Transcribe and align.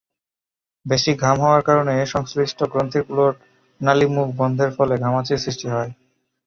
বেশি 0.85 1.11
ঘাম 1.15 1.37
হওয়ার 1.39 1.63
কারণে 1.63 1.95
সংশ্লিষ্ট 2.05 2.59
গ্রন্থিগুলোর 2.71 3.33
নালিমুখ 3.81 4.27
বন্ধের 4.37 4.71
ফলে 4.77 4.93
ঘামাচির 4.97 5.43
সৃষ্টি 5.45 5.67
হয়। 5.73 5.91